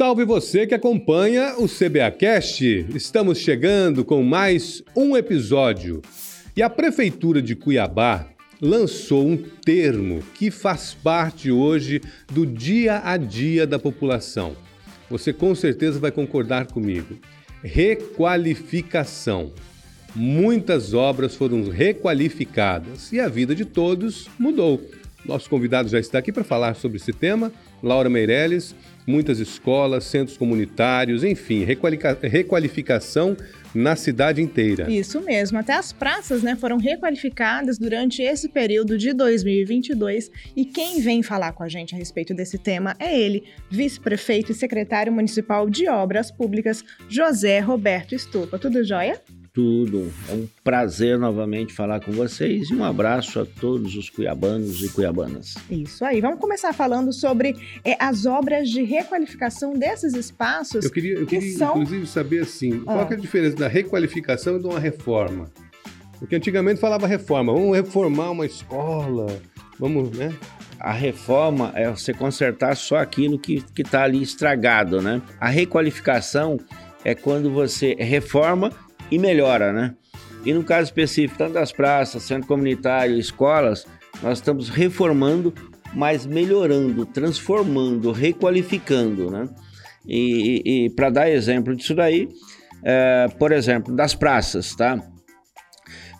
Salve 0.00 0.24
você 0.24 0.66
que 0.66 0.74
acompanha 0.74 1.56
o 1.58 1.68
CBAcast. 1.68 2.86
Estamos 2.94 3.36
chegando 3.36 4.02
com 4.02 4.22
mais 4.22 4.82
um 4.96 5.14
episódio. 5.14 6.00
E 6.56 6.62
a 6.62 6.70
Prefeitura 6.70 7.42
de 7.42 7.54
Cuiabá 7.54 8.26
lançou 8.62 9.28
um 9.28 9.36
termo 9.36 10.22
que 10.36 10.50
faz 10.50 10.94
parte 10.94 11.50
hoje 11.50 12.00
do 12.32 12.46
dia 12.46 13.02
a 13.04 13.18
dia 13.18 13.66
da 13.66 13.78
população. 13.78 14.56
Você 15.10 15.34
com 15.34 15.54
certeza 15.54 16.00
vai 16.00 16.10
concordar 16.10 16.68
comigo. 16.68 17.18
Requalificação. 17.62 19.52
Muitas 20.16 20.94
obras 20.94 21.34
foram 21.34 21.68
requalificadas 21.68 23.12
e 23.12 23.20
a 23.20 23.28
vida 23.28 23.54
de 23.54 23.66
todos 23.66 24.30
mudou. 24.38 24.80
Nosso 25.24 25.50
convidado 25.50 25.88
já 25.88 25.98
está 25.98 26.18
aqui 26.18 26.32
para 26.32 26.44
falar 26.44 26.74
sobre 26.74 26.96
esse 26.96 27.12
tema, 27.12 27.52
Laura 27.82 28.08
Meirelles. 28.08 28.74
Muitas 29.06 29.38
escolas, 29.38 30.04
centros 30.04 30.36
comunitários, 30.36 31.24
enfim, 31.24 31.64
requalificação 31.64 33.36
na 33.74 33.96
cidade 33.96 34.40
inteira. 34.42 34.90
Isso 34.90 35.20
mesmo, 35.20 35.58
até 35.58 35.74
as 35.74 35.92
praças 35.92 36.42
né, 36.42 36.54
foram 36.54 36.76
requalificadas 36.76 37.78
durante 37.78 38.22
esse 38.22 38.48
período 38.48 38.96
de 38.96 39.12
2022 39.12 40.30
e 40.54 40.64
quem 40.64 41.00
vem 41.00 41.22
falar 41.22 41.52
com 41.52 41.62
a 41.62 41.68
gente 41.68 41.94
a 41.94 41.98
respeito 41.98 42.34
desse 42.34 42.58
tema 42.58 42.94
é 42.98 43.18
ele, 43.18 43.44
vice-prefeito 43.70 44.52
e 44.52 44.54
secretário 44.54 45.12
municipal 45.12 45.68
de 45.68 45.88
Obras 45.88 46.30
Públicas, 46.30 46.84
José 47.08 47.58
Roberto 47.60 48.14
Estupa. 48.14 48.58
Tudo 48.58 48.84
jóia? 48.84 49.20
Tudo. 49.52 50.12
É 50.28 50.32
um 50.32 50.48
prazer 50.62 51.18
novamente 51.18 51.72
falar 51.72 52.00
com 52.00 52.12
vocês 52.12 52.70
e 52.70 52.74
um 52.74 52.84
abraço 52.84 53.40
a 53.40 53.46
todos 53.46 53.96
os 53.96 54.08
cuiabanos 54.08 54.82
e 54.82 54.88
cuiabanas. 54.90 55.54
Isso 55.70 56.04
aí. 56.04 56.20
Vamos 56.20 56.38
começar 56.38 56.72
falando 56.72 57.12
sobre 57.12 57.56
é, 57.84 57.96
as 57.98 58.26
obras 58.26 58.68
de 58.68 58.82
requalificação 58.82 59.74
desses 59.74 60.14
espaços. 60.14 60.84
Eu 60.84 60.90
queria, 60.90 61.14
eu 61.14 61.26
queria 61.26 61.48
que 61.48 61.58
são... 61.58 61.70
inclusive, 61.70 62.06
saber 62.06 62.42
assim, 62.42 62.82
ah. 62.86 62.94
qual 62.94 63.10
é 63.10 63.14
a 63.14 63.16
diferença 63.16 63.56
da 63.56 63.68
requalificação 63.68 64.56
e 64.56 64.60
de 64.60 64.66
uma 64.66 64.78
reforma? 64.78 65.50
Porque 66.18 66.36
antigamente 66.36 66.78
falava 66.78 67.06
reforma, 67.06 67.52
vamos 67.52 67.74
reformar 67.74 68.30
uma 68.30 68.44
escola, 68.44 69.26
vamos, 69.78 70.10
né? 70.10 70.34
A 70.78 70.92
reforma 70.92 71.72
é 71.74 71.90
você 71.90 72.12
consertar 72.12 72.74
só 72.76 72.96
aquilo 72.96 73.38
que 73.38 73.62
está 73.78 74.04
ali 74.04 74.22
estragado, 74.22 75.02
né? 75.02 75.20
A 75.38 75.48
requalificação 75.48 76.58
é 77.04 77.14
quando 77.14 77.50
você 77.50 77.94
reforma 77.98 78.70
e 79.10 79.18
melhora, 79.18 79.72
né? 79.72 79.94
E 80.44 80.52
no 80.52 80.64
caso 80.64 80.84
específico, 80.84 81.36
tanto 81.38 81.54
das 81.54 81.72
praças, 81.72 82.22
centro 82.22 82.48
comunitário, 82.48 83.18
escolas, 83.18 83.86
nós 84.22 84.38
estamos 84.38 84.68
reformando, 84.68 85.52
mas 85.94 86.24
melhorando, 86.24 87.04
transformando, 87.04 88.12
requalificando, 88.12 89.30
né? 89.30 89.48
E, 90.06 90.62
e, 90.64 90.86
e 90.86 90.90
para 90.90 91.10
dar 91.10 91.30
exemplo 91.30 91.76
disso 91.76 91.94
daí, 91.94 92.28
é, 92.82 93.28
por 93.38 93.52
exemplo, 93.52 93.94
das 93.94 94.14
praças, 94.14 94.74
tá? 94.74 94.98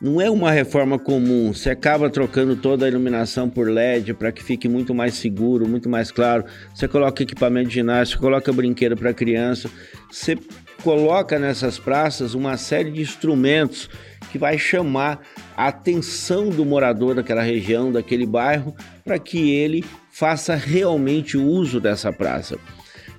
Não 0.00 0.18
é 0.18 0.30
uma 0.30 0.50
reforma 0.50 0.98
comum, 0.98 1.52
você 1.52 1.68
acaba 1.68 2.08
trocando 2.08 2.56
toda 2.56 2.86
a 2.86 2.88
iluminação 2.88 3.50
por 3.50 3.68
LED 3.68 4.14
para 4.14 4.32
que 4.32 4.42
fique 4.42 4.66
muito 4.66 4.94
mais 4.94 5.12
seguro, 5.12 5.68
muito 5.68 5.90
mais 5.90 6.10
claro. 6.10 6.46
Você 6.74 6.88
coloca 6.88 7.22
equipamento 7.22 7.68
de 7.68 7.74
ginástica, 7.74 8.18
coloca 8.18 8.50
brinquedo 8.50 8.96
para 8.96 9.12
criança, 9.12 9.70
você 10.10 10.38
coloca 10.82 11.38
nessas 11.38 11.78
praças 11.78 12.34
uma 12.34 12.56
série 12.56 12.90
de 12.90 13.00
instrumentos 13.00 13.88
que 14.30 14.38
vai 14.38 14.58
chamar 14.58 15.20
a 15.56 15.68
atenção 15.68 16.48
do 16.48 16.64
morador 16.64 17.14
daquela 17.14 17.42
região, 17.42 17.92
daquele 17.92 18.26
bairro, 18.26 18.74
para 19.04 19.18
que 19.18 19.50
ele 19.50 19.84
faça 20.10 20.54
realmente 20.54 21.36
uso 21.36 21.80
dessa 21.80 22.12
praça. 22.12 22.58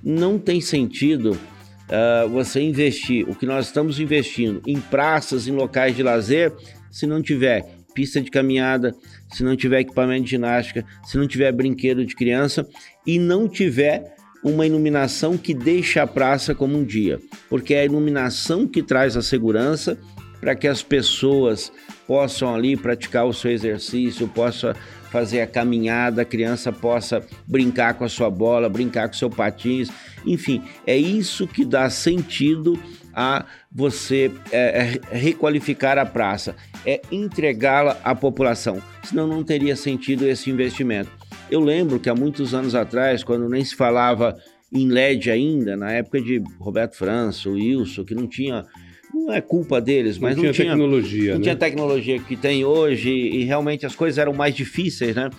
Não 0.04 0.40
tem 0.40 0.62
sentido 0.62 1.32
uh, 1.32 2.30
você 2.30 2.62
investir 2.62 3.30
o 3.30 3.36
que 3.36 3.46
nós 3.46 3.68
estamos 3.68 4.00
investindo 4.00 4.62
em 4.66 4.80
praças, 4.80 5.48
em 5.48 5.52
locais 5.52 5.96
de 5.96 6.04
lazer, 6.04 6.54
se 6.90 7.06
não 7.06 7.22
tiver 7.22 7.66
pista 7.94 8.22
de 8.22 8.32
caminhada, 8.32 8.96
se 9.32 9.44
não 9.44 9.56
tiver 9.56 9.82
equipamento 9.82 10.24
de 10.24 10.32
ginástica, 10.32 10.86
se 11.06 11.18
não 11.18 11.28
tiver 11.28 11.52
brinquedo 11.52 12.06
de 12.06 12.16
criança 12.16 12.66
e 13.06 13.20
não 13.20 13.48
tiver 13.48 14.16
uma 14.44 14.66
iluminação 14.66 15.38
que 15.38 15.54
deixa 15.54 16.02
a 16.02 16.08
praça 16.08 16.56
como 16.56 16.78
um 16.78 16.84
dia, 16.84 17.20
porque 17.50 17.74
é 17.74 17.82
a 17.82 17.86
iluminação 17.86 18.68
que 18.68 18.82
traz 18.82 19.16
a 19.16 19.22
segurança 19.22 19.98
para 20.40 20.56
que 20.56 20.68
as 20.68 20.82
pessoas 20.82 21.72
possam 22.08 22.54
ali 22.54 22.76
praticar 22.76 23.28
o 23.28 23.34
seu 23.34 23.52
exercício, 23.52 24.28
possa 24.28 24.76
fazer 25.12 25.42
a 25.42 25.48
caminhada, 25.48 26.24
a 26.24 26.26
criança 26.26 26.72
possa 26.72 27.24
brincar 27.46 27.94
com 27.94 28.04
a 28.04 28.10
sua 28.10 28.30
bola, 28.30 28.68
brincar 28.68 29.08
com 29.08 29.14
seu 29.14 29.30
patins, 29.30 29.90
enfim, 30.26 30.64
é 30.88 30.98
isso 30.98 31.46
que 31.46 31.64
dá 31.64 31.90
sentido 31.90 32.82
a 33.14 33.46
você 33.72 34.32
é, 34.52 35.00
é 35.12 35.16
requalificar 35.16 35.98
a 35.98 36.06
praça, 36.06 36.56
é 36.86 37.02
entregá-la 37.12 38.00
à 38.04 38.16
população, 38.16 38.82
senão 39.04 39.28
não 39.28 39.44
teria 39.44 39.76
sentido 39.76 40.26
esse 40.26 40.50
investimento. 40.50 41.21
Eu 41.52 41.60
lembro 41.60 42.00
que 42.00 42.10
há 42.10 42.16
muitos 42.16 42.54
anos 42.54 42.74
atrás, 42.74 43.24
quando 43.24 43.50
nem 43.50 43.64
se 43.64 43.76
falava 43.76 44.38
em 44.72 44.88
LED 44.88 45.30
ainda, 45.30 45.76
na 45.76 45.92
época 45.92 46.22
de 46.22 46.42
Roberto 46.58 46.96
França, 46.96 47.50
o 47.50 47.54
Wilson, 47.54 48.06
que 48.06 48.16
não 48.16 48.26
tinha 48.26 48.66
não 49.14 49.34
é 49.34 49.42
culpa 49.42 49.82
deles, 49.82 50.18
mas 50.18 50.38
não, 50.38 50.46
não 50.46 50.52
tinha, 50.54 50.70
tecnologia, 50.70 51.32
não 51.34 51.40
né? 51.40 51.44
tinha 51.44 51.56
tecnologia 51.58 52.20
que 52.20 52.38
tem 52.38 52.64
hoje 52.64 53.10
e 53.10 53.44
realmente 53.44 53.86
as 53.86 53.94
coisas 53.94 54.18
eram 54.18 54.32
mais 54.32 54.56
difíceis, 54.56 55.14
né? 55.14 55.30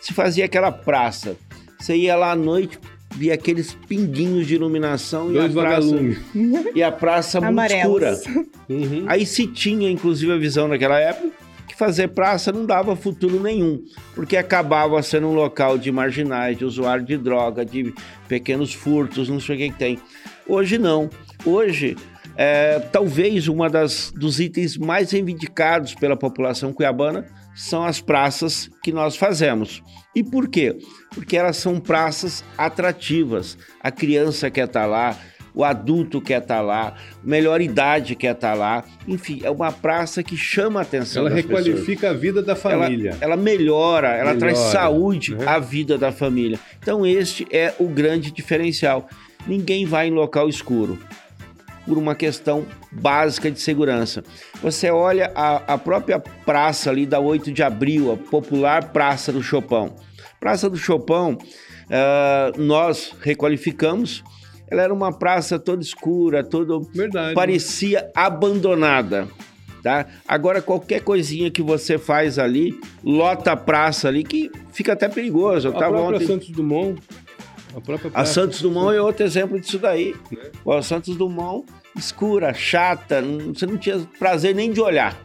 Se 0.00 0.12
fazia 0.12 0.44
aquela 0.44 0.70
praça, 0.70 1.36
você 1.78 1.96
ia 1.96 2.14
lá 2.14 2.30
à 2.30 2.36
noite, 2.36 2.78
via 3.10 3.34
aqueles 3.34 3.74
pinguinhos 3.88 4.46
de 4.46 4.54
iluminação 4.54 5.32
Dois 5.32 5.52
e 5.52 5.58
a 5.58 5.62
praça 5.62 5.96
e 6.76 6.82
a 6.82 6.92
praça 6.92 7.40
muito 7.40 7.72
escura. 7.72 8.20
Uhum. 8.68 9.04
Aí 9.06 9.26
se 9.26 9.46
tinha 9.48 9.90
inclusive 9.90 10.32
a 10.32 10.38
visão 10.38 10.68
naquela 10.68 10.98
época 10.98 11.31
que 11.66 11.76
fazer 11.76 12.08
praça 12.08 12.52
não 12.52 12.66
dava 12.66 12.96
futuro 12.96 13.40
nenhum, 13.40 13.82
porque 14.14 14.36
acabava 14.36 15.02
sendo 15.02 15.28
um 15.28 15.34
local 15.34 15.78
de 15.78 15.90
marginais, 15.90 16.58
de 16.58 16.64
usuário 16.64 17.04
de 17.04 17.16
droga, 17.16 17.64
de 17.64 17.94
pequenos 18.28 18.74
furtos, 18.74 19.28
não 19.28 19.40
sei 19.40 19.54
o 19.54 19.58
que, 19.58 19.78
tem. 19.78 19.98
Hoje 20.46 20.78
não. 20.78 21.08
Hoje, 21.44 21.96
é, 22.36 22.78
talvez 22.78 23.48
uma 23.48 23.68
das 23.68 24.12
dos 24.14 24.40
itens 24.40 24.76
mais 24.76 25.10
reivindicados 25.10 25.94
pela 25.94 26.16
população 26.16 26.72
cuiabana 26.72 27.26
são 27.54 27.84
as 27.84 28.00
praças 28.00 28.70
que 28.82 28.92
nós 28.92 29.16
fazemos. 29.16 29.82
E 30.14 30.22
por 30.22 30.48
quê? 30.48 30.76
Porque 31.14 31.36
elas 31.36 31.56
são 31.56 31.78
praças 31.78 32.44
atrativas. 32.56 33.58
A 33.80 33.90
criança 33.90 34.50
quer 34.50 34.66
estar 34.66 34.86
lá, 34.86 35.18
o 35.54 35.64
adulto 35.64 36.20
quer 36.20 36.40
estar 36.40 36.56
tá 36.56 36.60
lá, 36.60 36.94
melhor 37.22 37.60
idade 37.60 38.14
quer 38.14 38.34
estar 38.34 38.52
tá 38.52 38.54
lá. 38.54 38.84
Enfim, 39.06 39.40
é 39.42 39.50
uma 39.50 39.70
praça 39.70 40.22
que 40.22 40.36
chama 40.36 40.80
a 40.80 40.82
atenção 40.82 41.26
Ela 41.26 41.34
requalifica 41.34 42.02
pessoas. 42.02 42.16
a 42.16 42.20
vida 42.20 42.42
da 42.42 42.56
família. 42.56 43.10
Ela, 43.10 43.18
ela 43.20 43.36
melhora, 43.36 44.08
ela 44.08 44.34
melhora, 44.34 44.38
traz 44.38 44.58
saúde 44.58 45.34
uhum. 45.34 45.48
à 45.48 45.58
vida 45.58 45.98
da 45.98 46.10
família. 46.10 46.58
Então, 46.78 47.06
este 47.06 47.46
é 47.50 47.74
o 47.78 47.86
grande 47.86 48.30
diferencial. 48.30 49.08
Ninguém 49.46 49.84
vai 49.84 50.08
em 50.08 50.10
local 50.10 50.48
escuro 50.48 50.98
por 51.86 51.98
uma 51.98 52.14
questão 52.14 52.64
básica 52.90 53.50
de 53.50 53.60
segurança. 53.60 54.22
Você 54.62 54.90
olha 54.90 55.32
a, 55.34 55.74
a 55.74 55.78
própria 55.78 56.18
praça 56.18 56.90
ali 56.90 57.04
da 57.04 57.18
8 57.18 57.52
de 57.52 57.62
abril, 57.62 58.12
a 58.12 58.16
popular 58.16 58.92
Praça 58.92 59.32
do 59.32 59.42
Chopão. 59.42 59.96
Praça 60.38 60.70
do 60.70 60.76
Chopão, 60.76 61.32
uh, 61.34 62.60
nós 62.60 63.14
requalificamos 63.20 64.22
ela 64.72 64.82
era 64.82 64.94
uma 64.94 65.12
praça 65.12 65.58
toda 65.58 65.82
escura, 65.82 66.42
toda 66.42 66.80
Verdade. 66.94 67.34
parecia 67.34 68.10
abandonada. 68.14 69.28
Tá? 69.82 70.06
Agora 70.26 70.62
qualquer 70.62 71.02
coisinha 71.02 71.50
que 71.50 71.60
você 71.60 71.98
faz 71.98 72.38
ali, 72.38 72.78
lota 73.04 73.52
a 73.52 73.56
praça 73.56 74.08
ali 74.08 74.24
que 74.24 74.50
fica 74.72 74.94
até 74.94 75.08
perigoso. 75.08 75.68
Eu 75.68 75.76
a 75.76 75.78
própria 75.78 76.16
ontem... 76.16 76.26
Santos 76.26 76.48
Dumont. 76.50 77.02
A, 77.76 77.80
própria 77.80 78.10
a 78.14 78.24
Santos 78.24 78.62
Dumont 78.62 78.96
é 78.96 79.02
outro 79.02 79.26
exemplo 79.26 79.60
disso 79.60 79.78
daí. 79.78 80.14
É. 80.34 80.72
A 80.72 80.82
Santos 80.82 81.16
Dumont 81.16 81.66
escura, 81.94 82.54
chata, 82.54 83.20
não, 83.20 83.52
você 83.52 83.66
não 83.66 83.76
tinha 83.76 83.98
prazer 84.18 84.54
nem 84.54 84.72
de 84.72 84.80
olhar. 84.80 85.20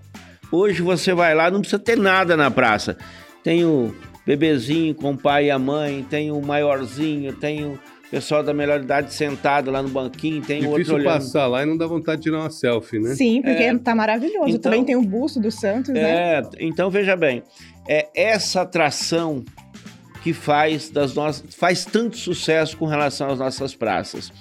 Hoje 0.51 0.81
você 0.81 1.13
vai 1.13 1.33
lá, 1.33 1.49
não 1.49 1.61
precisa 1.61 1.79
ter 1.79 1.97
nada 1.97 2.35
na 2.35 2.51
praça. 2.51 2.97
Tem 3.43 3.63
o 3.63 3.95
bebezinho 4.25 4.93
com 4.93 5.11
o 5.11 5.17
pai 5.17 5.45
e 5.45 5.51
a 5.51 5.59
mãe, 5.59 6.05
tem 6.09 6.31
o 6.31 6.41
maiorzinho, 6.41 7.31
tem 7.33 7.63
o 7.63 7.79
pessoal 8.09 8.43
da 8.43 8.53
melhor 8.53 8.81
idade 8.81 9.13
sentado 9.13 9.69
lá 9.69 9.81
no 9.81 9.89
banquinho, 9.89 10.41
tem 10.41 10.61
Difícil 10.61 10.77
outro 10.77 10.95
olhando. 10.95 11.13
passar 11.13 11.47
lá 11.47 11.63
e 11.63 11.65
não 11.65 11.77
dá 11.77 11.85
vontade 11.85 12.17
de 12.17 12.23
tirar 12.23 12.39
uma 12.39 12.49
selfie, 12.49 12.99
né? 12.99 13.15
Sim, 13.15 13.41
porque 13.41 13.63
é, 13.63 13.77
tá 13.77 13.93
maravilhoso. 13.93 14.49
Então, 14.49 14.59
Também 14.61 14.83
tem 14.83 14.95
o 14.95 15.01
busto 15.01 15.39
do 15.39 15.51
Santos, 15.51 15.93
né? 15.93 16.39
É, 16.39 16.41
então 16.59 16.89
veja 16.89 17.15
bem, 17.15 17.43
é 17.87 18.07
essa 18.15 18.61
atração 18.61 19.43
que 20.23 20.33
faz 20.33 20.89
das 20.89 21.13
nossas 21.13 21.55
faz 21.55 21.85
tanto 21.85 22.17
sucesso 22.17 22.77
com 22.77 22.85
relação 22.85 23.29
às 23.29 23.39
nossas 23.39 23.75
praças. 23.75 24.31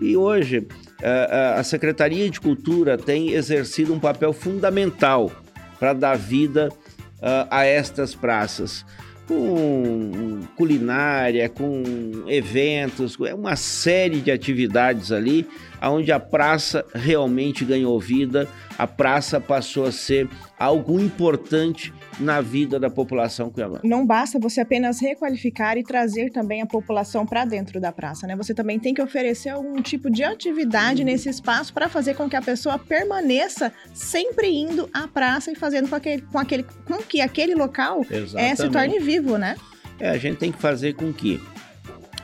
E 0.00 0.16
hoje 0.16 0.66
a, 1.02 1.60
a 1.60 1.64
Secretaria 1.64 2.28
de 2.30 2.40
Cultura 2.40 2.96
tem 2.96 3.32
exercido 3.32 3.92
um 3.92 4.00
papel 4.00 4.32
fundamental 4.32 5.30
para 5.78 5.92
dar 5.92 6.16
vida 6.16 6.68
uh, 6.70 7.46
a 7.50 7.64
estas 7.64 8.14
praças 8.14 8.84
com 9.30 10.40
culinária, 10.56 11.48
com 11.48 11.84
eventos, 12.26 13.16
é 13.24 13.32
uma 13.32 13.54
série 13.54 14.20
de 14.20 14.32
atividades 14.32 15.12
ali, 15.12 15.46
onde 15.88 16.12
a 16.12 16.20
praça 16.20 16.84
realmente 16.94 17.64
ganhou 17.64 17.98
vida, 17.98 18.48
a 18.76 18.86
praça 18.86 19.40
passou 19.40 19.84
a 19.84 19.92
ser 19.92 20.28
algo 20.58 21.00
importante 21.00 21.92
na 22.18 22.40
vida 22.40 22.78
da 22.78 22.90
população 22.90 23.50
cuiabana. 23.50 23.80
Não 23.82 24.04
basta 24.04 24.38
você 24.38 24.60
apenas 24.60 25.00
requalificar 25.00 25.78
e 25.78 25.82
trazer 25.82 26.30
também 26.30 26.60
a 26.60 26.66
população 26.66 27.24
para 27.24 27.44
dentro 27.44 27.80
da 27.80 27.92
praça, 27.92 28.26
né? 28.26 28.36
Você 28.36 28.52
também 28.52 28.78
tem 28.78 28.92
que 28.92 29.00
oferecer 29.00 29.50
algum 29.50 29.80
tipo 29.80 30.10
de 30.10 30.22
atividade 30.22 31.02
nesse 31.02 31.28
espaço 31.28 31.72
para 31.72 31.88
fazer 31.88 32.14
com 32.14 32.28
que 32.28 32.36
a 32.36 32.42
pessoa 32.42 32.78
permaneça 32.78 33.72
sempre 33.94 34.48
indo 34.48 34.88
à 34.92 35.08
praça 35.08 35.50
e 35.50 35.54
fazendo 35.54 35.88
com, 35.88 35.94
aquele, 35.94 36.22
com, 36.22 36.38
aquele, 36.38 36.64
com 36.84 36.98
que 36.98 37.20
aquele 37.20 37.54
local 37.54 38.04
é, 38.34 38.54
se 38.54 38.68
torne 38.68 38.98
vivo, 38.98 39.38
né? 39.38 39.56
É, 39.98 40.10
a 40.10 40.18
gente 40.18 40.38
tem 40.38 40.52
que 40.52 40.58
fazer 40.58 40.94
com 40.94 41.12
que 41.12 41.40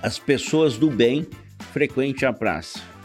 as 0.03 0.19
pessoas 0.19 0.77
do 0.77 0.91
bem 0.91 1.27
frequentem 1.73 2.29
a 2.29 2.33
praça. 2.33 2.96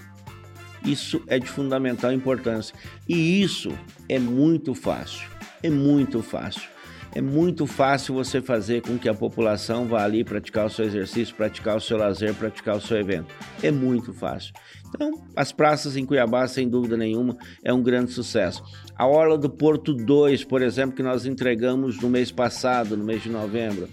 Isso 0.84 1.22
é 1.28 1.38
de 1.38 1.48
fundamental 1.48 2.12
importância. 2.12 2.76
E 3.08 3.42
isso 3.42 3.72
é 4.10 4.18
muito 4.18 4.74
fácil. 4.74 5.30
É 5.62 5.70
muito 5.70 6.22
fácil. 6.22 6.70
É 7.14 7.20
muito 7.20 7.68
fácil 7.68 8.14
você 8.14 8.42
fazer 8.42 8.82
com 8.82 8.98
que 8.98 9.10
a 9.10 9.14
população 9.14 9.86
vá 9.86 10.04
ali 10.06 10.24
praticar 10.24 10.66
o 10.66 10.70
seu 10.70 10.86
exercício, 10.86 11.36
praticar 11.36 11.76
o 11.76 11.82
seu 11.82 11.98
lazer, 11.98 12.34
praticar 12.34 12.78
o 12.78 12.82
seu 12.82 12.98
evento. 12.98 13.36
É 13.62 13.70
muito 13.70 14.14
fácil. 14.14 14.54
Então, 14.88 15.22
as 15.36 15.52
praças 15.52 15.98
em 15.98 16.06
Cuiabá, 16.06 16.48
sem 16.48 16.70
dúvida 16.70 16.96
nenhuma, 16.96 17.38
é 17.64 17.74
um 17.74 17.84
grande 17.84 18.12
sucesso. 18.12 18.64
A 18.96 19.06
Orla 19.06 19.38
do 19.38 19.50
Porto 19.50 19.94
2, 19.94 20.46
por 20.46 20.62
exemplo, 20.62 20.96
que 20.96 21.04
nós 21.04 21.26
entregamos 21.26 22.00
no 22.00 22.10
mês 22.10 22.32
passado, 22.32 22.96
no 22.96 23.04
mês 23.04 23.22
de 23.24 23.30
novembro, 23.30 23.90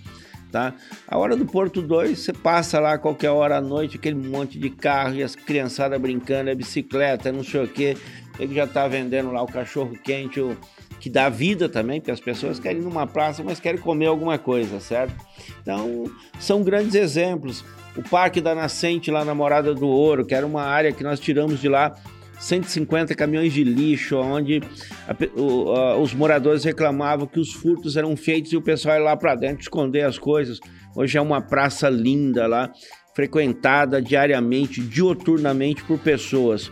tá? 0.50 0.74
A 1.06 1.18
hora 1.18 1.36
do 1.36 1.46
Porto 1.46 1.82
2, 1.82 2.18
você 2.18 2.32
passa 2.32 2.80
lá 2.80 2.98
qualquer 2.98 3.30
hora 3.30 3.58
à 3.58 3.60
noite, 3.60 3.96
aquele 3.96 4.16
monte 4.16 4.58
de 4.58 4.70
carro 4.70 5.14
e 5.14 5.22
as 5.22 5.34
criançadas 5.34 6.00
brincando, 6.00 6.50
é 6.50 6.54
bicicleta, 6.54 7.32
não 7.32 7.44
sei 7.44 7.64
o 7.64 7.68
quê. 7.68 7.96
Ele 8.38 8.54
já 8.54 8.66
tá 8.66 8.86
vendendo 8.86 9.32
lá 9.32 9.42
o 9.42 9.46
cachorro 9.46 9.96
quente, 10.02 10.40
o 10.40 10.56
que 11.00 11.08
dá 11.08 11.28
vida 11.28 11.68
também, 11.68 12.00
porque 12.00 12.10
as 12.10 12.20
pessoas 12.20 12.58
querem 12.58 12.80
ir 12.80 12.84
numa 12.84 13.06
praça, 13.06 13.42
mas 13.42 13.60
querem 13.60 13.80
comer 13.80 14.06
alguma 14.06 14.38
coisa, 14.38 14.80
certo? 14.80 15.14
Então, 15.62 16.04
são 16.38 16.62
grandes 16.62 16.94
exemplos. 16.94 17.64
O 17.96 18.02
Parque 18.02 18.40
da 18.40 18.54
Nascente 18.54 19.10
lá 19.10 19.24
na 19.24 19.34
Morada 19.34 19.74
do 19.74 19.88
Ouro, 19.88 20.24
que 20.24 20.34
era 20.34 20.46
uma 20.46 20.62
área 20.62 20.92
que 20.92 21.02
nós 21.02 21.18
tiramos 21.18 21.60
de 21.60 21.68
lá 21.68 21.94
150 22.38 23.14
caminhões 23.14 23.52
de 23.52 23.64
lixo, 23.64 24.16
onde 24.16 24.60
a, 25.06 25.40
o, 25.40 25.72
a, 25.72 25.98
os 25.98 26.14
moradores 26.14 26.64
reclamavam 26.64 27.26
que 27.26 27.40
os 27.40 27.52
furtos 27.52 27.96
eram 27.96 28.16
feitos 28.16 28.52
e 28.52 28.56
o 28.56 28.62
pessoal 28.62 28.96
ia 28.96 29.02
lá 29.02 29.16
para 29.16 29.34
dentro 29.34 29.62
esconder 29.62 30.02
as 30.02 30.18
coisas. 30.18 30.60
Hoje 30.94 31.18
é 31.18 31.20
uma 31.20 31.40
praça 31.40 31.88
linda 31.88 32.46
lá, 32.46 32.72
frequentada 33.14 34.00
diariamente, 34.00 34.80
dioturnamente 34.80 35.82
por 35.84 35.98
pessoas. 35.98 36.70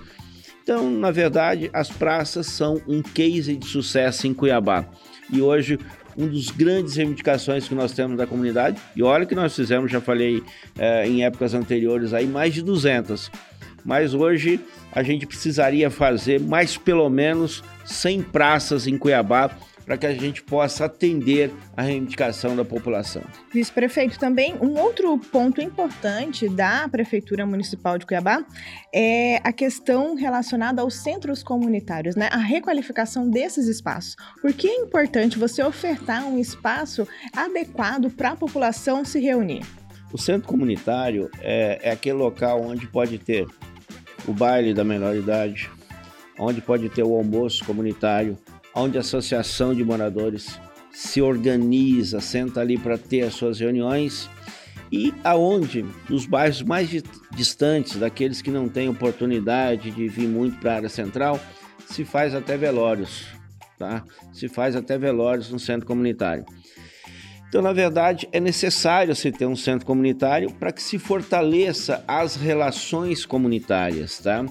Então, 0.62 0.90
na 0.90 1.12
verdade, 1.12 1.70
as 1.72 1.90
praças 1.90 2.46
são 2.46 2.80
um 2.88 3.00
case 3.00 3.56
de 3.56 3.66
sucesso 3.66 4.26
em 4.26 4.34
Cuiabá. 4.34 4.84
E 5.32 5.40
hoje, 5.40 5.78
um 6.16 6.26
dos 6.26 6.50
grandes 6.50 6.96
reivindicações 6.96 7.69
que 7.69 7.74
nós 7.74 7.92
temos 7.92 8.16
da 8.16 8.26
comunidade, 8.26 8.76
e 8.96 9.02
olha 9.02 9.26
que 9.26 9.34
nós 9.34 9.54
fizemos, 9.54 9.92
já 9.92 10.00
falei 10.00 10.42
é, 10.78 11.06
em 11.06 11.24
épocas 11.24 11.54
anteriores, 11.54 12.12
aí 12.12 12.26
mais 12.26 12.54
de 12.54 12.62
200. 12.62 13.30
Mas 13.86 14.12
hoje 14.12 14.60
a 14.92 15.02
gente 15.02 15.26
precisaria 15.26 15.88
fazer 15.88 16.40
mais 16.40 16.76
pelo 16.76 17.08
menos 17.08 17.62
100 17.84 18.22
praças 18.24 18.86
em 18.86 18.98
Cuiabá 18.98 19.50
para 19.86 19.96
que 19.96 20.04
a 20.04 20.12
gente 20.12 20.42
possa 20.42 20.86
atender 20.86 21.52
a 21.76 21.82
reivindicação 21.82 22.56
da 22.56 22.64
população. 22.64 23.22
Vice-prefeito, 23.54 24.18
também 24.18 24.56
um 24.60 24.76
outro 24.76 25.16
ponto 25.16 25.60
importante 25.60 26.48
da 26.48 26.88
Prefeitura 26.88 27.46
Municipal 27.46 27.96
de 27.96 28.04
Cuiabá 28.04 28.44
é 28.92 29.36
a 29.44 29.52
questão 29.52 30.16
relacionada 30.16 30.82
aos 30.82 30.94
centros 30.94 31.40
comunitários, 31.44 32.16
né? 32.16 32.28
A 32.32 32.38
requalificação 32.38 33.30
desses 33.30 33.68
espaços. 33.68 34.16
Por 34.42 34.52
que 34.52 34.66
é 34.66 34.74
importante 34.74 35.38
você 35.38 35.62
ofertar 35.62 36.26
um 36.26 36.36
espaço 36.36 37.06
adequado 37.32 38.10
para 38.10 38.30
a 38.30 38.36
população 38.36 39.04
se 39.04 39.20
reunir? 39.20 39.62
O 40.12 40.18
centro 40.18 40.48
comunitário 40.48 41.30
é, 41.40 41.78
é 41.82 41.90
aquele 41.92 42.16
local 42.16 42.60
onde 42.62 42.86
pode 42.86 43.18
ter 43.18 43.46
o 44.26 44.32
baile 44.32 44.72
da 44.72 44.84
menor 44.84 45.16
idade, 45.16 45.70
onde 46.38 46.60
pode 46.60 46.88
ter 46.88 47.02
o 47.02 47.14
almoço 47.14 47.64
comunitário, 47.64 48.38
onde 48.74 48.96
a 48.96 49.00
associação 49.00 49.74
de 49.74 49.84
moradores 49.84 50.60
se 50.92 51.20
organiza, 51.20 52.20
senta 52.20 52.60
ali 52.60 52.78
para 52.78 52.96
ter 52.96 53.22
as 53.22 53.34
suas 53.34 53.60
reuniões 53.60 54.28
e 54.90 55.12
aonde 55.24 55.84
nos 56.08 56.26
bairros 56.26 56.62
mais 56.62 56.88
distantes, 57.34 57.96
daqueles 57.96 58.40
que 58.40 58.50
não 58.50 58.68
têm 58.68 58.88
oportunidade 58.88 59.90
de 59.90 60.08
vir 60.08 60.28
muito 60.28 60.58
para 60.58 60.72
a 60.72 60.76
área 60.76 60.88
central, 60.88 61.40
se 61.86 62.04
faz 62.04 62.34
até 62.34 62.56
velórios, 62.56 63.26
tá? 63.78 64.04
Se 64.32 64.48
faz 64.48 64.76
até 64.76 64.96
velórios 64.96 65.50
no 65.50 65.58
centro 65.58 65.86
comunitário. 65.86 66.44
Então, 67.48 67.62
na 67.62 67.72
verdade, 67.72 68.28
é 68.32 68.40
necessário 68.40 69.14
se 69.14 69.31
ter 69.31 69.46
um 69.46 69.56
centro 69.56 69.87
comunitário 69.87 70.52
para 70.52 70.72
que 70.72 70.82
se 70.82 70.98
fortaleça 70.98 72.04
as 72.06 72.37
relações 72.37 73.25
comunitárias, 73.25 74.19
tá? 74.19 74.44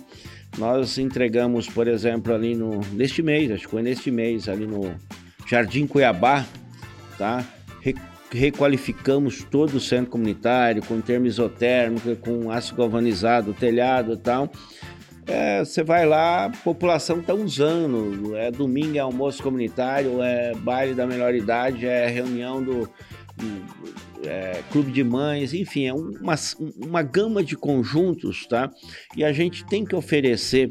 Nós 0.58 0.98
entregamos, 0.98 1.68
por 1.68 1.88
exemplo, 1.88 2.34
ali 2.34 2.56
no 2.56 2.80
neste 2.94 3.22
mês, 3.22 3.52
acho 3.52 3.66
que 3.66 3.72
foi 3.72 3.82
neste 3.82 4.10
mês, 4.10 4.48
ali 4.48 4.66
no 4.66 4.96
Jardim 5.46 5.86
Cuiabá, 5.86 6.46
tá? 7.18 7.46
Re, 7.82 7.94
requalificamos 8.32 9.44
todo 9.44 9.76
o 9.76 9.80
centro 9.80 10.12
comunitário 10.12 10.82
com 10.84 11.02
termo 11.02 11.26
isotérmico, 11.26 12.16
com 12.16 12.50
aço 12.50 12.74
galvanizado, 12.76 13.54
telhado 13.54 14.14
e 14.14 14.18
tal. 14.18 14.50
É, 15.28 15.66
você 15.66 15.84
vai 15.84 16.06
lá, 16.06 16.46
a 16.46 16.50
população 16.50 17.20
está 17.20 17.34
usando. 17.34 18.36
É 18.36 18.52
domingo, 18.52 18.98
é 18.98 19.00
almoço 19.00 19.42
comunitário, 19.42 20.22
é 20.22 20.54
baile 20.54 20.94
da 20.94 21.08
melhor 21.08 21.34
idade, 21.34 21.86
é 21.86 22.08
reunião 22.08 22.62
do 22.64 22.90
é, 24.24 24.62
clube 24.72 24.92
de 24.92 25.04
mães, 25.04 25.54
enfim, 25.54 25.86
é 25.88 25.94
uma, 25.94 26.36
uma 26.78 27.02
gama 27.02 27.44
de 27.44 27.56
conjuntos, 27.56 28.46
tá? 28.46 28.72
E 29.16 29.24
a 29.24 29.32
gente 29.32 29.66
tem 29.66 29.86
que 29.86 29.96
oferecer 29.96 30.70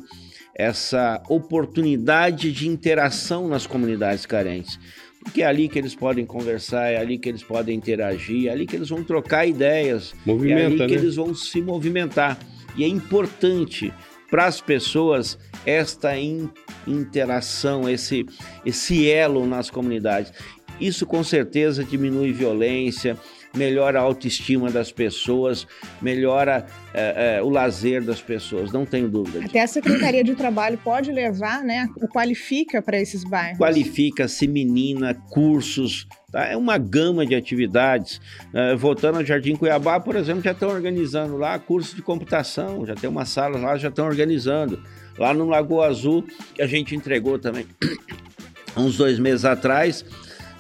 essa 0.55 1.21
oportunidade 1.29 2.53
de 2.53 2.69
interação 2.69 3.49
nas 3.49 3.67
comunidades 3.67 4.25
carentes. 4.25 4.79
Porque 5.23 5.43
é 5.43 5.47
ali 5.47 5.69
que 5.69 5.79
eles 5.79 5.95
podem 5.95 6.25
conversar, 6.25 6.91
é 6.91 6.99
ali 6.99 7.19
que 7.19 7.29
eles 7.29 7.43
podem 7.43 7.77
interagir, 7.77 8.49
é 8.49 8.51
ali 8.51 8.67
que 8.67 8.77
eles 8.77 8.91
vão 8.91 9.03
trocar 9.03 9.47
ideias, 9.47 10.15
Movimenta, 10.25 10.61
é 10.61 10.67
ali 10.67 10.77
que 10.77 10.87
né? 10.87 10.93
eles 10.93 11.17
vão 11.17 11.35
se 11.35 11.61
movimentar. 11.63 12.39
E 12.77 12.85
é 12.85 12.89
importante 12.89 13.93
para 14.35 14.47
as 14.47 14.61
pessoas 14.61 15.39
esta 15.65 16.19
in, 16.19 16.51
interação, 16.89 17.89
esse, 17.89 18.27
esse 18.67 19.09
elo 19.09 19.47
nas 19.47 19.71
comunidades. 19.71 20.33
Isso 20.81 21.07
com 21.07 21.23
certeza 21.23 21.85
diminui 21.85 22.33
violência, 22.33 23.17
melhora 23.55 24.01
a 24.01 24.03
autoestima 24.03 24.71
das 24.71 24.91
pessoas, 24.91 25.67
melhora 26.03 26.67
é, 26.93 27.37
é, 27.39 27.43
o 27.43 27.49
lazer 27.49 28.03
das 28.03 28.21
pessoas, 28.21 28.73
não 28.73 28.85
tenho 28.85 29.09
dúvida. 29.09 29.39
Disso. 29.39 29.51
Até 29.51 29.63
a 29.63 29.67
Secretaria 29.67 30.25
de 30.25 30.35
Trabalho 30.35 30.79
pode 30.83 31.11
levar, 31.11 31.63
né, 31.63 31.89
o 31.97 32.09
Qualifica 32.09 32.83
para 32.83 33.01
esses 33.01 33.25
bairros. 33.25 33.59
Qualifica-se 33.59 34.47
menina, 34.47 35.15
cursos, 35.31 36.07
tá? 36.31 36.47
é 36.47 36.57
uma 36.57 36.79
gama 36.79 37.25
de 37.25 37.35
atividades. 37.35 38.21
É, 38.53 38.75
voltando 38.75 39.19
ao 39.19 39.25
Jardim 39.25 39.57
Cuiabá, 39.57 40.01
por 40.01 40.17
exemplo, 40.17 40.43
já 40.43 40.53
estão 40.53 40.69
organizando 40.69 41.37
lá 41.37 41.59
cursos 41.59 41.95
de 41.95 42.03
computação, 42.03 42.85
já 42.87 42.95
tem 42.95 43.09
uma 43.09 43.25
sala 43.25 43.59
lá, 43.59 43.77
já 43.77 43.89
estão 43.89 44.07
organizando. 44.07 44.83
Lá 45.17 45.33
no 45.33 45.49
Lagoa 45.49 45.87
Azul, 45.87 46.25
que 46.55 46.61
a 46.61 46.67
gente 46.67 46.95
entregou 46.95 47.39
também 47.39 47.67
uns 48.77 48.97
dois 48.97 49.19
meses 49.19 49.45
atrás, 49.45 50.05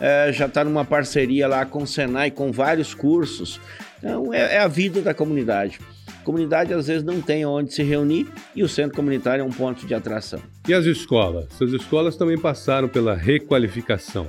é, 0.04 0.30
já 0.30 0.44
está 0.44 0.62
numa 0.62 0.84
parceria 0.84 1.48
lá 1.48 1.64
com 1.64 1.84
o 1.84 1.86
Senai, 1.86 2.30
com 2.30 2.52
vários 2.52 2.92
cursos. 2.92 3.58
Então, 3.96 4.34
é, 4.34 4.56
é 4.56 4.58
a 4.58 4.68
vida 4.68 5.00
da 5.00 5.14
comunidade. 5.14 5.80
A 6.20 6.24
comunidade 6.24 6.74
às 6.74 6.88
vezes 6.88 7.02
não 7.02 7.22
tem 7.22 7.46
onde 7.46 7.72
se 7.72 7.82
reunir 7.82 8.26
e 8.54 8.62
o 8.62 8.68
centro 8.68 8.94
comunitário 8.94 9.40
é 9.40 9.44
um 9.44 9.50
ponto 9.50 9.86
de 9.86 9.94
atração. 9.94 10.42
E 10.68 10.74
as 10.74 10.84
escolas? 10.84 11.46
As 11.58 11.70
escolas 11.70 12.16
também 12.16 12.38
passaram 12.38 12.86
pela 12.86 13.14
requalificação. 13.14 14.26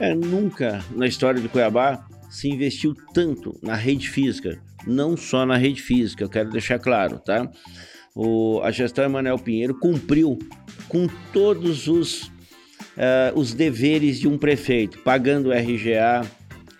É, 0.00 0.14
nunca 0.14 0.82
na 0.96 1.06
história 1.06 1.38
de 1.38 1.50
Cuiabá 1.50 2.06
se 2.30 2.48
investiu 2.48 2.94
tanto 3.12 3.58
na 3.62 3.74
rede 3.74 4.08
física, 4.08 4.58
não 4.86 5.18
só 5.18 5.44
na 5.44 5.58
rede 5.58 5.82
física, 5.82 6.24
eu 6.24 6.30
quero 6.30 6.48
deixar 6.48 6.78
claro, 6.78 7.18
tá? 7.18 7.46
O, 8.16 8.62
a 8.62 8.70
gestão 8.70 9.04
Emanuel 9.04 9.38
Pinheiro 9.38 9.78
cumpriu 9.78 10.38
com 10.88 11.06
todos 11.30 11.88
os 11.88 12.32
uh, 12.96 13.38
os 13.38 13.52
deveres 13.54 14.18
de 14.18 14.28
um 14.28 14.38
prefeito, 14.38 14.98
pagando 14.98 15.52
RGA 15.52 16.26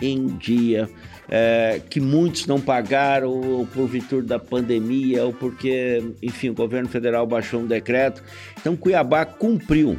em 0.01 0.27
dia, 0.27 0.89
uh, 0.89 1.89
que 1.89 2.01
muitos 2.01 2.47
não 2.47 2.61
pagaram, 2.61 3.31
ou 3.31 3.67
por 3.67 3.87
virtude 3.87 4.27
da 4.27 4.39
pandemia, 4.39 5.25
ou 5.25 5.33
porque, 5.33 6.03
enfim, 6.23 6.51
o 6.51 6.55
governo 6.55 6.89
federal 6.89 7.27
baixou 7.27 7.61
um 7.61 7.67
decreto. 7.67 8.23
Então, 8.61 8.77
Cuiabá 8.77 9.25
cumpriu 9.25 9.99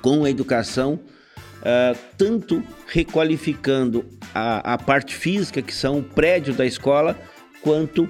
com 0.00 0.24
a 0.24 0.30
educação 0.30 1.00
uh, 1.64 1.98
tanto 2.18 2.62
requalificando 2.86 4.04
a, 4.34 4.74
a, 4.74 4.78
parte 4.78 5.14
física, 5.14 5.62
que 5.62 5.74
são 5.74 5.98
o 5.98 6.02
prédio 6.02 6.52
da 6.54 6.66
escola, 6.66 7.18
quanto 7.62 8.08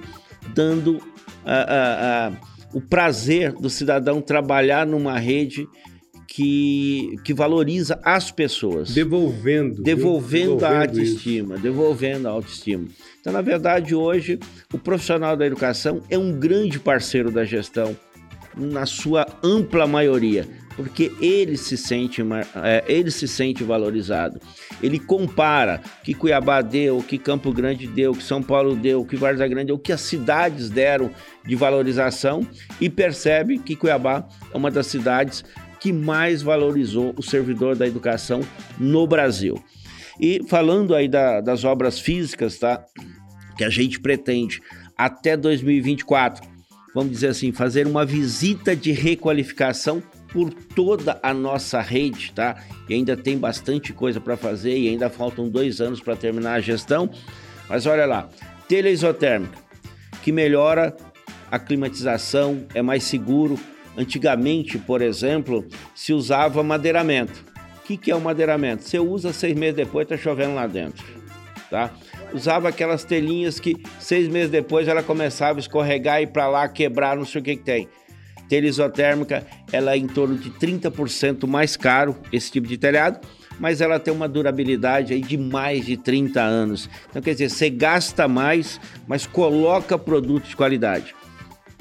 dando 0.53 0.97
uh, 0.97 2.31
uh, 2.31 2.37
o 2.73 2.81
prazer 2.81 3.53
do 3.53 3.69
cidadão 3.69 4.21
trabalhar 4.21 4.85
numa 4.85 5.17
rede 5.17 5.67
que, 6.35 7.17
que 7.23 7.33
valoriza 7.33 7.97
as 8.03 8.29
pessoas. 8.29 8.93
Devolvendo. 8.93 9.81
Devolvendo, 9.81 10.57
devolvendo 10.57 10.65
a 10.65 10.81
autoestima, 10.81 11.53
isso. 11.53 11.63
devolvendo 11.63 12.27
a 12.27 12.31
autoestima. 12.31 12.87
Então, 13.21 13.31
na 13.31 13.39
verdade, 13.39 13.95
hoje, 13.95 14.37
o 14.73 14.77
profissional 14.77 15.37
da 15.37 15.45
educação 15.45 16.01
é 16.09 16.17
um 16.17 16.37
grande 16.37 16.77
parceiro 16.77 17.31
da 17.31 17.45
gestão, 17.45 17.95
na 18.53 18.85
sua 18.85 19.25
ampla 19.41 19.87
maioria, 19.87 20.45
porque 20.75 21.09
ele 21.21 21.55
se 21.55 21.77
sente, 21.77 22.21
é, 22.61 22.83
ele 22.85 23.11
se 23.11 23.29
sente 23.29 23.63
valorizado. 23.63 24.37
Ele 24.83 24.99
compara 24.99 25.81
que 26.03 26.13
Cuiabá 26.13 26.61
deu, 26.61 27.01
que 27.01 27.17
Campo 27.17 27.53
Grande 27.53 27.87
deu, 27.87 28.11
que 28.11 28.23
São 28.23 28.43
Paulo 28.43 28.75
deu, 28.75 29.05
que 29.05 29.15
Vargas 29.15 29.49
Grande 29.49 29.67
deu, 29.67 29.79
que 29.79 29.93
as 29.93 30.01
cidades 30.01 30.69
deram 30.69 31.11
de 31.45 31.55
valorização 31.55 32.45
e 32.81 32.89
percebe 32.89 33.57
que 33.57 33.75
Cuiabá 33.75 34.27
é 34.53 34.57
uma 34.57 34.69
das 34.69 34.87
cidades 34.87 35.45
que 35.85 35.93
mais 35.93 36.41
valorizou 36.41 37.13
o 37.15 37.21
servidor 37.21 37.75
da 37.75 37.85
educação 37.85 38.41
no 38.75 39.05
Brasil. 39.05 39.63
E 40.19 40.41
falando 40.47 40.95
aí 40.95 41.07
da, 41.07 41.41
das 41.41 41.63
obras 41.63 41.99
físicas, 41.99 42.57
tá? 42.57 42.83
Que 43.55 43.63
a 43.63 43.69
gente 43.69 43.99
pretende 43.99 44.63
até 44.97 45.37
2024, 45.37 46.43
vamos 46.91 47.11
dizer 47.11 47.27
assim, 47.27 47.51
fazer 47.51 47.85
uma 47.85 48.03
visita 48.03 48.75
de 48.75 48.91
requalificação 48.93 50.01
por 50.33 50.51
toda 50.51 51.19
a 51.21 51.31
nossa 51.35 51.79
rede, 51.81 52.31
tá? 52.33 52.55
E 52.89 52.95
ainda 52.95 53.15
tem 53.15 53.37
bastante 53.37 53.93
coisa 53.93 54.19
para 54.19 54.35
fazer 54.35 54.75
e 54.75 54.89
ainda 54.89 55.07
faltam 55.07 55.47
dois 55.47 55.79
anos 55.81 56.01
para 56.01 56.15
terminar 56.15 56.55
a 56.55 56.61
gestão. 56.61 57.11
Mas 57.69 57.85
olha 57.85 58.07
lá, 58.07 58.27
telha 58.67 58.89
isotérmica, 58.89 59.59
que 60.23 60.31
melhora 60.31 60.97
a 61.51 61.59
climatização, 61.59 62.65
é 62.73 62.81
mais 62.81 63.03
seguro, 63.03 63.55
Antigamente, 63.97 64.77
por 64.77 65.01
exemplo, 65.01 65.65
se 65.93 66.13
usava 66.13 66.61
madeiramento. 66.61 67.45
O 67.77 67.87
que, 67.87 67.97
que 67.97 68.11
é 68.11 68.15
o 68.15 68.21
madeiramento? 68.21 68.83
Você 68.83 68.99
usa 68.99 69.31
seis 69.31 69.55
meses 69.55 69.75
depois, 69.75 70.05
está 70.05 70.17
chovendo 70.17 70.55
lá 70.55 70.67
dentro. 70.67 71.05
Tá? 71.69 71.91
Usava 72.33 72.69
aquelas 72.69 73.03
telinhas 73.03 73.59
que 73.59 73.75
seis 73.99 74.27
meses 74.27 74.49
depois 74.49 74.87
ela 74.87 75.03
começava 75.03 75.59
a 75.59 75.61
escorregar 75.61 76.21
e 76.21 76.27
para 76.27 76.47
lá 76.47 76.67
quebrar, 76.67 77.15
não 77.15 77.25
sei 77.25 77.41
o 77.41 77.43
que, 77.43 77.55
que 77.55 77.63
tem. 77.63 77.87
Telha 78.49 78.67
isotérmica, 78.67 79.45
ela 79.71 79.93
é 79.93 79.97
em 79.97 80.07
torno 80.07 80.35
de 80.35 80.51
30% 80.51 81.47
mais 81.47 81.75
caro, 81.75 82.15
esse 82.31 82.51
tipo 82.51 82.67
de 82.67 82.77
telhado, 82.77 83.19
mas 83.59 83.81
ela 83.81 83.99
tem 83.99 84.13
uma 84.13 84.27
durabilidade 84.27 85.13
aí 85.13 85.21
de 85.21 85.37
mais 85.37 85.85
de 85.85 85.97
30 85.97 86.41
anos. 86.41 86.89
Então, 87.09 87.21
quer 87.21 87.31
dizer, 87.31 87.49
você 87.49 87.69
gasta 87.69 88.27
mais, 88.27 88.79
mas 89.07 89.25
coloca 89.25 89.97
produto 89.97 90.47
de 90.47 90.55
qualidade. 90.55 91.15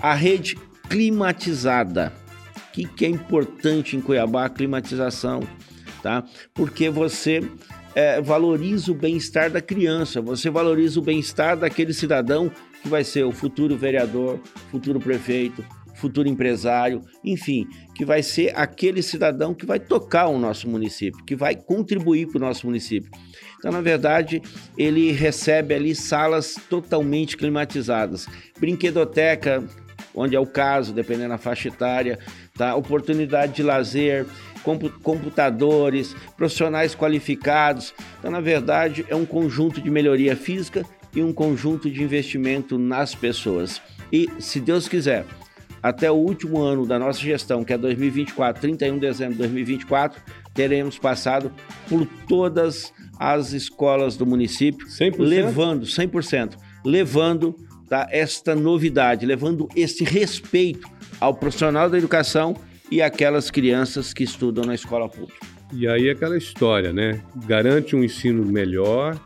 A 0.00 0.14
rede 0.14 0.56
climatizada. 0.88 2.12
O 2.68 2.72
que, 2.72 2.84
que 2.84 3.04
é 3.04 3.08
importante 3.08 3.96
em 3.96 4.00
Cuiabá? 4.00 4.46
A 4.46 4.48
climatização, 4.48 5.40
tá? 6.02 6.24
Porque 6.52 6.90
você 6.90 7.48
é, 7.94 8.20
valoriza 8.20 8.90
o 8.90 8.94
bem-estar 8.94 9.50
da 9.50 9.60
criança, 9.60 10.20
você 10.20 10.50
valoriza 10.50 10.98
o 10.98 11.02
bem-estar 11.02 11.56
daquele 11.56 11.92
cidadão 11.92 12.50
que 12.82 12.88
vai 12.88 13.04
ser 13.04 13.24
o 13.24 13.32
futuro 13.32 13.76
vereador, 13.76 14.40
futuro 14.70 14.98
prefeito, 14.98 15.64
futuro 15.94 16.28
empresário, 16.28 17.00
enfim, 17.24 17.66
que 17.94 18.04
vai 18.04 18.22
ser 18.22 18.52
aquele 18.56 19.00
cidadão 19.02 19.54
que 19.54 19.64
vai 19.64 19.78
tocar 19.78 20.26
o 20.26 20.38
nosso 20.38 20.68
município, 20.68 21.24
que 21.24 21.36
vai 21.36 21.54
contribuir 21.54 22.26
para 22.26 22.38
o 22.38 22.40
nosso 22.40 22.66
município. 22.66 23.10
Então, 23.58 23.72
na 23.72 23.80
verdade, 23.80 24.42
ele 24.76 25.12
recebe 25.12 25.74
ali 25.74 25.94
salas 25.94 26.56
totalmente 26.68 27.36
climatizadas, 27.36 28.26
brinquedoteca 28.58 29.64
onde 30.14 30.36
é 30.36 30.40
o 30.40 30.46
caso, 30.46 30.92
dependendo 30.92 31.30
da 31.30 31.38
faixa 31.38 31.68
etária, 31.68 32.18
tá? 32.56 32.74
oportunidade 32.74 33.54
de 33.54 33.62
lazer, 33.62 34.26
computadores, 35.02 36.14
profissionais 36.36 36.94
qualificados. 36.94 37.94
Então, 38.18 38.30
na 38.30 38.40
verdade, 38.40 39.04
é 39.08 39.16
um 39.16 39.26
conjunto 39.26 39.80
de 39.80 39.90
melhoria 39.90 40.36
física 40.36 40.84
e 41.14 41.22
um 41.22 41.32
conjunto 41.32 41.90
de 41.90 42.02
investimento 42.02 42.78
nas 42.78 43.14
pessoas. 43.14 43.80
E, 44.12 44.28
se 44.38 44.60
Deus 44.60 44.88
quiser, 44.88 45.24
até 45.82 46.10
o 46.10 46.14
último 46.14 46.60
ano 46.62 46.86
da 46.86 46.98
nossa 46.98 47.20
gestão, 47.20 47.62
que 47.62 47.72
é 47.72 47.78
2024, 47.78 48.62
31 48.62 48.94
de 48.94 49.00
dezembro 49.00 49.34
de 49.34 49.38
2024, 49.40 50.20
teremos 50.54 50.98
passado 50.98 51.52
por 51.88 52.06
todas 52.26 52.92
as 53.18 53.52
escolas 53.52 54.16
do 54.16 54.24
município, 54.24 54.86
100%? 54.86 55.16
levando 55.18 55.86
100%, 55.86 56.56
levando 56.84 57.54
tá, 57.94 58.08
esta 58.10 58.56
novidade, 58.56 59.24
levando 59.24 59.68
esse 59.76 60.02
respeito 60.02 60.88
ao 61.20 61.32
profissional 61.32 61.88
da 61.88 61.96
educação 61.96 62.56
e 62.90 63.00
aquelas 63.00 63.52
crianças 63.52 64.12
que 64.12 64.24
estudam 64.24 64.64
na 64.64 64.74
escola 64.74 65.08
pública. 65.08 65.46
E 65.72 65.86
aí 65.86 66.10
aquela 66.10 66.36
história, 66.36 66.92
né? 66.92 67.22
Garante 67.46 67.94
um 67.94 68.02
ensino 68.02 68.44
melhor, 68.44 69.16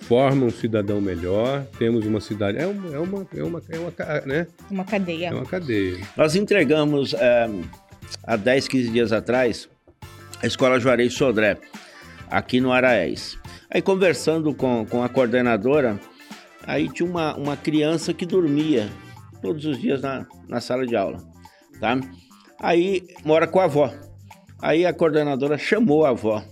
forma 0.00 0.44
um 0.44 0.50
cidadão 0.50 1.00
melhor, 1.00 1.64
temos 1.78 2.04
uma 2.04 2.20
cidade. 2.20 2.58
É 2.58 2.66
uma, 2.66 2.94
é 2.94 2.98
uma, 2.98 3.26
é 3.34 3.44
uma, 3.44 3.62
é 3.68 3.78
uma, 3.78 3.92
né? 4.26 4.46
uma 4.68 4.84
cadeia. 4.84 5.28
É 5.28 5.32
uma 5.32 5.46
cadeia. 5.46 5.98
Nós 6.16 6.34
entregamos 6.34 7.14
é, 7.14 7.48
há 8.24 8.34
10, 8.36 8.66
15 8.66 8.90
dias 8.90 9.12
atrás 9.12 9.68
a 10.42 10.46
escola 10.46 10.80
Juarez 10.80 11.14
Sodré, 11.14 11.56
aqui 12.28 12.60
no 12.60 12.72
Araés. 12.72 13.38
Aí 13.70 13.80
conversando 13.80 14.52
com, 14.52 14.84
com 14.84 15.02
a 15.02 15.08
coordenadora, 15.08 15.98
Aí 16.66 16.88
tinha 16.88 17.08
uma, 17.08 17.36
uma 17.36 17.56
criança 17.56 18.12
que 18.12 18.26
dormia 18.26 18.88
todos 19.40 19.64
os 19.64 19.80
dias 19.80 20.02
na, 20.02 20.26
na 20.48 20.60
sala 20.60 20.86
de 20.86 20.96
aula, 20.96 21.22
tá? 21.80 21.98
Aí 22.60 23.06
mora 23.24 23.46
com 23.46 23.60
a 23.60 23.64
avó. 23.64 23.92
Aí 24.60 24.84
a 24.84 24.92
coordenadora 24.92 25.56
chamou 25.58 26.04
a 26.04 26.10
avó 26.10 26.42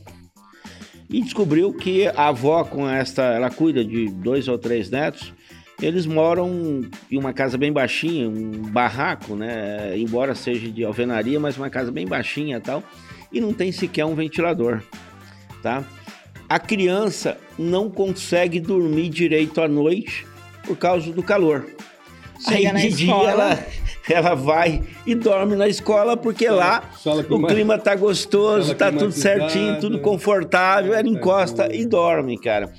e 1.09 1.21
descobriu 1.21 1.73
que 1.73 2.07
a 2.09 2.29
avó 2.29 2.65
com 2.65 2.89
esta, 2.89 3.23
ela 3.23 3.51
cuida 3.51 3.85
de 3.85 4.09
dois 4.09 4.49
ou 4.49 4.59
três 4.59 4.91
netos. 4.91 5.33
Eles 5.83 6.07
moram 6.07 6.83
em 7.11 7.19
uma 7.19 7.33
casa 7.33 7.59
bem 7.59 7.73
baixinha, 7.73 8.29
um 8.29 8.63
barraco, 8.71 9.35
né? 9.35 9.99
Embora 9.99 10.35
seja 10.35 10.71
de 10.71 10.85
alvenaria, 10.85 11.41
mas 11.41 11.57
uma 11.57 11.69
casa 11.69 11.91
bem 11.91 12.07
baixinha, 12.07 12.61
tal, 12.61 12.83
e 13.33 13.41
não 13.41 13.53
tem 13.53 13.73
sequer 13.73 14.05
um 14.05 14.15
ventilador, 14.15 14.83
tá? 15.63 15.85
A 16.49 16.59
criança 16.59 17.39
não 17.59 17.91
consegue 17.91 18.61
dormir 18.61 19.09
direito 19.09 19.61
à 19.61 19.69
noite 19.69 20.27
por 20.67 20.77
causa 20.77 21.13
do 21.13 21.23
calor. 21.23 21.67
Chega 22.41 22.77
Aí 22.77 22.89
de 22.89 22.97
dia 22.97 23.15
ela, 23.15 23.67
ela 24.11 24.35
vai 24.35 24.83
e 25.07 25.15
dorme 25.15 25.57
na 25.57 25.69
escola 25.69 26.17
porque 26.17 26.49
lá 26.49 26.91
o 27.31 27.47
clima 27.47 27.79
tá 27.79 27.95
gostoso, 27.95 28.75
tá 28.75 28.91
tudo 28.91 29.13
certinho, 29.13 29.81
tudo 29.81 30.01
confortável, 30.01 30.95
ela 30.95 31.09
encosta 31.09 31.75
e 31.75 31.87
dorme, 31.87 32.39
cara. 32.39 32.73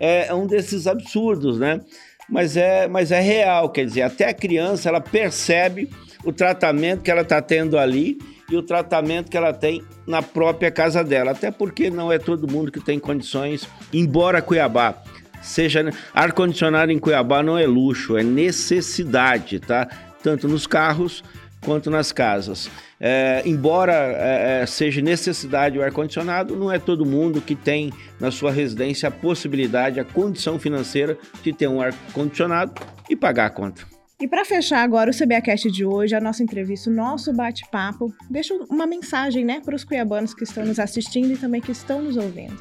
É 0.00 0.34
um 0.34 0.46
desses 0.46 0.86
absurdos, 0.86 1.58
né? 1.58 1.80
Mas 2.28 2.56
é, 2.56 2.88
mas 2.88 3.12
é 3.12 3.20
real, 3.20 3.68
quer 3.68 3.84
dizer, 3.84 4.02
até 4.02 4.28
a 4.28 4.34
criança 4.34 4.88
ela 4.88 5.00
percebe 5.00 5.88
o 6.24 6.32
tratamento 6.32 7.02
que 7.02 7.10
ela 7.10 7.20
está 7.20 7.40
tendo 7.40 7.78
ali 7.78 8.18
e 8.54 8.56
o 8.56 8.62
tratamento 8.62 9.30
que 9.30 9.36
ela 9.36 9.52
tem 9.52 9.82
na 10.06 10.22
própria 10.22 10.70
casa 10.70 11.02
dela. 11.02 11.32
Até 11.32 11.50
porque 11.50 11.90
não 11.90 12.10
é 12.10 12.18
todo 12.18 12.50
mundo 12.50 12.70
que 12.70 12.80
tem 12.80 12.98
condições, 12.98 13.68
embora 13.92 14.40
Cuiabá 14.40 15.02
seja 15.42 15.92
ar-condicionado 16.14 16.90
em 16.90 16.98
Cuiabá 16.98 17.42
não 17.42 17.58
é 17.58 17.66
luxo, 17.66 18.16
é 18.16 18.22
necessidade, 18.22 19.60
tá? 19.60 19.86
Tanto 20.22 20.48
nos 20.48 20.66
carros 20.66 21.22
quanto 21.60 21.90
nas 21.90 22.12
casas. 22.12 22.70
É, 22.98 23.42
embora 23.44 23.92
é, 23.92 24.62
é 24.62 24.66
seja 24.66 25.02
necessidade 25.02 25.78
o 25.78 25.82
ar-condicionado, 25.82 26.56
não 26.56 26.72
é 26.72 26.78
todo 26.78 27.04
mundo 27.04 27.40
que 27.40 27.54
tem 27.54 27.92
na 28.18 28.30
sua 28.30 28.50
residência 28.50 29.08
a 29.08 29.12
possibilidade, 29.12 30.00
a 30.00 30.04
condição 30.04 30.58
financeira 30.58 31.18
de 31.42 31.52
ter 31.52 31.68
um 31.68 31.80
ar-condicionado 31.80 32.72
e 33.08 33.14
pagar 33.14 33.46
a 33.46 33.50
conta. 33.50 33.93
E 34.24 34.26
para 34.26 34.42
fechar 34.42 34.82
agora 34.82 35.10
o 35.10 35.14
CBAcast 35.14 35.70
de 35.70 35.84
hoje, 35.84 36.14
a 36.14 36.20
nossa 36.20 36.42
entrevista, 36.42 36.88
o 36.88 36.92
nosso 36.94 37.30
bate-papo, 37.30 38.10
deixa 38.30 38.54
uma 38.70 38.86
mensagem, 38.86 39.44
né, 39.44 39.60
para 39.62 39.76
os 39.76 39.84
cuiabanos 39.84 40.32
que 40.32 40.44
estão 40.44 40.64
nos 40.64 40.78
assistindo 40.78 41.30
e 41.30 41.36
também 41.36 41.60
que 41.60 41.70
estão 41.70 42.00
nos 42.00 42.16
ouvindo. 42.16 42.56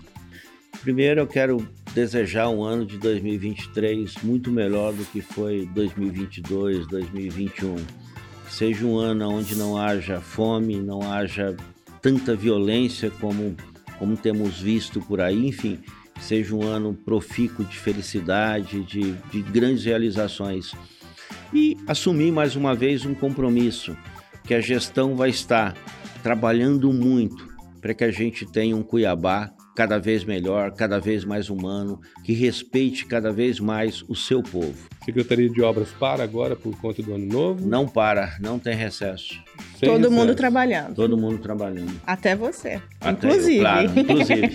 Primeiro, 0.82 1.22
eu 1.22 1.26
quero 1.26 1.66
desejar 1.96 2.50
um 2.50 2.66
ano 2.66 2.86
de 2.86 2.98
2023 2.98 4.16
muito 4.24 4.52
melhor 4.52 4.92
do 4.92 5.06
que 5.06 5.22
foi 5.22 5.66
2022, 5.74 6.86
2021. 6.86 7.76
Que 7.76 8.54
seja 8.54 8.86
um 8.86 8.98
ano 8.98 9.30
onde 9.30 9.56
não 9.56 9.78
haja 9.78 10.20
fome, 10.20 10.82
não 10.82 11.14
haja 11.14 11.56
tanta 12.02 12.36
violência 12.36 13.10
como, 13.22 13.56
como 13.98 14.18
temos 14.18 14.60
visto 14.60 15.00
por 15.00 15.22
aí, 15.22 15.48
enfim, 15.48 15.80
seja 16.20 16.54
um 16.54 16.64
ano 16.64 16.94
profícuo 16.94 17.64
de 17.64 17.80
felicidade, 17.80 18.84
de, 18.84 19.14
de 19.14 19.42
grandes 19.44 19.86
realizações 19.86 20.76
e 21.54 21.78
assumir 21.88 22.32
mais 22.32 22.56
uma 22.56 22.74
vez 22.76 23.06
um 23.06 23.14
compromisso 23.14 23.96
que 24.44 24.54
a 24.54 24.60
gestão 24.60 25.16
vai 25.16 25.30
estar 25.30 25.76
trabalhando 26.22 26.92
muito 26.92 27.54
para 27.82 27.94
que 27.94 28.04
a 28.04 28.12
gente 28.12 28.46
tenha 28.46 28.76
um 28.76 28.82
Cuiabá 28.82 29.52
cada 29.76 29.98
vez 29.98 30.24
melhor, 30.24 30.72
cada 30.72 31.00
vez 31.00 31.26
mais 31.26 31.50
humano, 31.50 32.00
que 32.24 32.32
respeite 32.32 33.06
cada 33.06 33.32
vez 33.32 33.60
mais 33.60 34.04
o 34.08 34.16
seu 34.16 34.42
povo. 34.42 34.76
Secretaria 35.04 35.50
de 35.50 35.62
Obras 35.62 35.90
para 36.00 36.24
agora 36.24 36.56
por 36.56 36.80
conta 36.80 37.02
do 37.02 37.14
ano 37.16 37.26
novo? 37.26 37.68
Não 37.68 37.88
para, 37.88 38.38
não 38.40 38.60
tem 38.60 38.76
recesso. 38.76 39.34
Sem 39.78 39.90
Todo 39.90 40.04
recesso. 40.04 40.12
mundo 40.12 40.36
trabalhando. 40.36 40.96
Todo 40.96 41.18
mundo 41.18 41.40
trabalhando. 41.40 42.00
Até 42.06 42.36
você. 42.36 42.80
Até 43.02 43.28
inclusive. 43.28 43.56
Eu, 43.58 43.62
claro, 43.62 44.00
inclusive. 44.00 44.52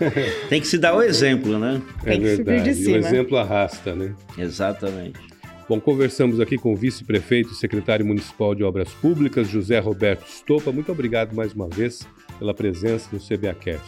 tem 0.48 0.60
que 0.60 0.66
se 0.66 0.78
dar 0.78 0.94
o 0.94 1.02
exemplo, 1.02 1.58
né? 1.58 1.80
É 2.04 2.10
tem 2.10 2.20
que 2.20 2.26
verdade. 2.26 2.58
subir 2.58 2.62
de 2.62 2.74
cima. 2.74 2.96
o 2.96 2.98
exemplo 2.98 3.38
arrasta, 3.38 3.94
né? 3.94 4.14
Exatamente. 4.38 5.31
Bom, 5.72 5.80
conversamos 5.80 6.38
aqui 6.38 6.58
com 6.58 6.74
o 6.74 6.76
vice-prefeito 6.76 7.50
e 7.50 7.54
secretário 7.54 8.04
municipal 8.04 8.54
de 8.54 8.62
Obras 8.62 8.92
Públicas, 8.92 9.48
José 9.48 9.78
Roberto 9.78 10.26
Stopa. 10.28 10.70
Muito 10.70 10.92
obrigado 10.92 11.34
mais 11.34 11.54
uma 11.54 11.66
vez 11.66 12.06
pela 12.38 12.52
presença 12.52 13.08
no 13.10 13.18
CBAcast. 13.18 13.82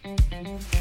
tchau. 0.00 0.73